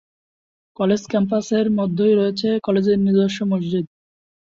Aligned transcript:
College 0.79 1.01
ক্যাম্পাসের 1.07 1.65
মধ্যেই 1.79 2.13
রয়েছে 2.15 2.49
কলেজের 2.65 2.97
নিজস্ব 3.05 3.39
মসজিদ। 3.51 3.85